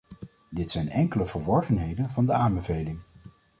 [0.49, 2.99] Dit zijn enkele verworvenheden van de aanbeveling.